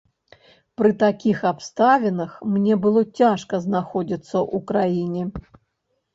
[0.81, 5.23] Пры такіх абставінах мне было цяжка знаходзіцца ў краіне.